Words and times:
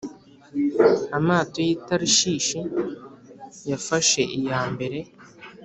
amato 1.17 1.57
y’i 1.67 1.75
tarishishi 1.85 2.59
yafashe 3.69 4.21
iya 4.39 4.61
mbere, 4.73 4.99